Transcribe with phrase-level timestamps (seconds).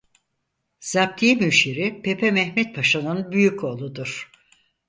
[0.81, 4.31] Zaptiye Müşiri Pepe Mehmed Paşa'nın büyük oğludur.